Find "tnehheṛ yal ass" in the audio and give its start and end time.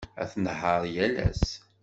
0.31-1.45